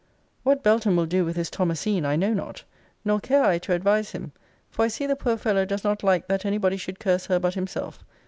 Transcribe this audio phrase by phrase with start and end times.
[0.41, 2.63] What Belton will do with his Thomasine I know not!
[3.05, 4.31] nor care I to advise him:
[4.71, 7.37] for I see the poor fellow does not like that any body should curse her
[7.37, 8.03] but himself.